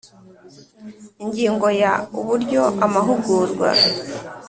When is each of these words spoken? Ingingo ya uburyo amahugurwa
Ingingo 1.23 1.67
ya 1.81 1.93
uburyo 2.19 2.61
amahugurwa 2.85 3.69